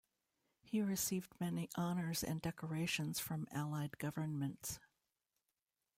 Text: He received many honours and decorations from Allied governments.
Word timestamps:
He 0.63 0.81
received 0.81 1.39
many 1.39 1.69
honours 1.77 2.23
and 2.23 2.41
decorations 2.41 3.19
from 3.19 3.47
Allied 3.51 3.99
governments. 3.99 4.79